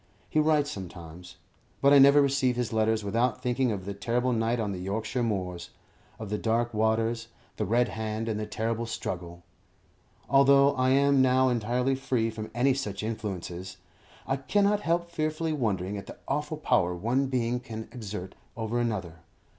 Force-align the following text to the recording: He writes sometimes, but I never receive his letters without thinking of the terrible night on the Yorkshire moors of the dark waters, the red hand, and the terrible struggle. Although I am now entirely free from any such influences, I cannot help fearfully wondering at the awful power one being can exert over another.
He 0.31 0.39
writes 0.39 0.71
sometimes, 0.71 1.37
but 1.79 1.93
I 1.93 1.99
never 1.99 2.23
receive 2.23 2.55
his 2.55 2.73
letters 2.73 3.03
without 3.03 3.43
thinking 3.43 3.71
of 3.71 3.85
the 3.85 3.93
terrible 3.93 4.33
night 4.33 4.59
on 4.59 4.71
the 4.71 4.79
Yorkshire 4.79 5.21
moors 5.21 5.69
of 6.17 6.31
the 6.31 6.39
dark 6.39 6.73
waters, 6.73 7.27
the 7.57 7.67
red 7.67 7.89
hand, 7.89 8.27
and 8.27 8.39
the 8.39 8.47
terrible 8.47 8.87
struggle. 8.87 9.43
Although 10.27 10.73
I 10.73 10.89
am 10.89 11.21
now 11.21 11.49
entirely 11.49 11.93
free 11.93 12.31
from 12.31 12.49
any 12.55 12.73
such 12.73 13.03
influences, 13.03 13.77
I 14.25 14.37
cannot 14.37 14.79
help 14.79 15.11
fearfully 15.11 15.53
wondering 15.53 15.97
at 15.97 16.07
the 16.07 16.17
awful 16.27 16.57
power 16.57 16.95
one 16.95 17.27
being 17.27 17.59
can 17.59 17.87
exert 17.91 18.33
over 18.57 18.79
another. 18.79 19.19